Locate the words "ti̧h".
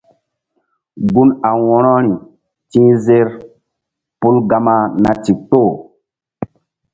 2.71-2.93